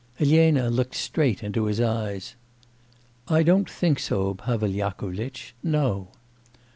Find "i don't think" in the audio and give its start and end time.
3.27-3.99